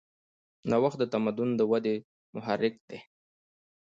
نوښت 0.69 0.97
د 0.99 1.03
تمدن 1.13 1.49
د 1.55 1.61
ودې 1.71 1.95
محرک 2.33 2.75
دی. 2.89 2.99